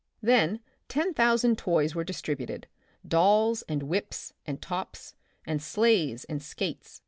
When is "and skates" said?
6.23-6.99